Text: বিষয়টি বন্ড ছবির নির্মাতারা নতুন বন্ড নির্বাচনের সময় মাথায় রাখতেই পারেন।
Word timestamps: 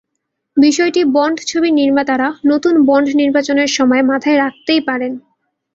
বিষয়টি 0.57 1.01
বন্ড 1.15 1.37
ছবির 1.47 1.73
নির্মাতারা 1.73 2.27
নতুন 2.45 2.73
বন্ড 2.85 3.07
নির্বাচনের 3.15 3.69
সময় 3.77 4.03
মাথায় 4.03 4.37
রাখতেই 4.37 4.81
পারেন। 4.87 5.13